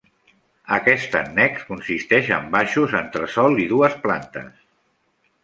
Aquest 0.77 1.17
annex 1.19 1.67
consisteix 1.67 2.31
en 2.39 2.49
baixos, 2.57 2.97
entresòl 3.01 3.61
i 3.67 3.69
dues 3.75 4.01
plantes. 4.09 4.51